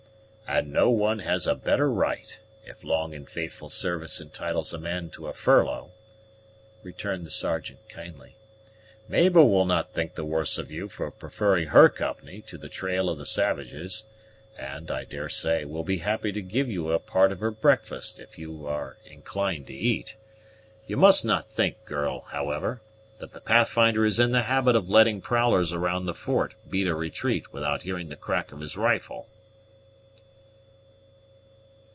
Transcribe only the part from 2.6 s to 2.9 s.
if